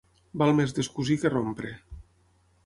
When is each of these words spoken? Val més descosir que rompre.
Val 0.41 0.53
més 0.59 0.73
descosir 0.79 1.19
que 1.25 1.31
rompre. 1.35 1.75